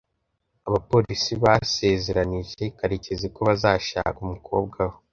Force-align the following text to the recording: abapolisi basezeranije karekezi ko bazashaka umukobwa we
abapolisi 0.67 1.31
basezeranije 1.43 2.63
karekezi 2.79 3.27
ko 3.35 3.39
bazashaka 3.47 4.17
umukobwa 4.25 4.79
we 4.89 4.95